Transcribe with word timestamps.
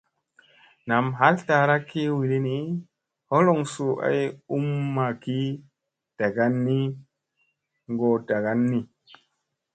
Nam 0.87 1.05
ɦal 1.19 1.35
taara 1.47 1.75
ki 1.89 2.01
ɦilini, 2.17 2.55
holoŋ 3.29 3.59
suu 3.73 3.93
ay 4.07 4.19
ummaki 4.55 5.39
dagani 6.17 6.79
ngoo 7.91 8.15
daga 8.29 8.51
ni. 8.69 8.79